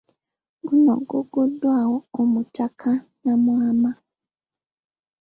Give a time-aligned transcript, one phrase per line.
[0.67, 2.91] Guno guguddwawo Omutaka
[3.23, 3.91] Namwama.